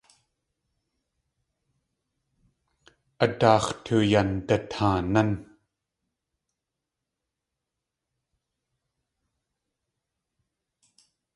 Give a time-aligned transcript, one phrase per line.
[3.23, 5.31] A daax̲ tuyandataanán!